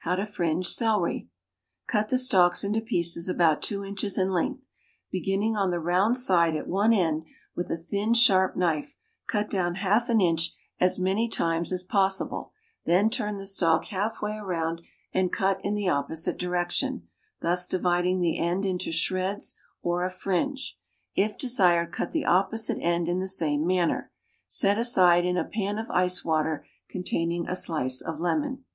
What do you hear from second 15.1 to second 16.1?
and cut in the